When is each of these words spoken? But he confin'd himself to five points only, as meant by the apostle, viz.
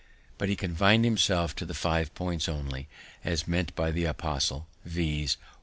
But 0.39 0.49
he 0.49 0.55
confin'd 0.55 1.05
himself 1.05 1.55
to 1.57 1.73
five 1.75 2.11
points 2.15 2.49
only, 2.49 2.87
as 3.23 3.47
meant 3.47 3.75
by 3.75 3.91
the 3.91 4.05
apostle, 4.05 4.65
viz. 4.83 5.37